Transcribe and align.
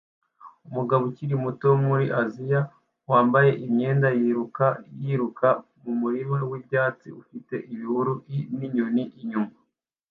Umukobwa 0.67 1.05
ukiri 1.09 1.35
muto 1.43 1.63
wo 1.71 1.77
muri 1.87 2.05
Aziya 2.21 2.61
wambaye 3.11 3.51
imyenda 3.65 4.07
yiruka 4.19 4.65
yiruka 5.01 5.47
mumurima 5.81 6.37
wibyatsi 6.49 7.07
ufite 7.21 7.55
ibihuru 7.73 8.13
ninyoni 8.57 9.03
inyuma 9.21 9.53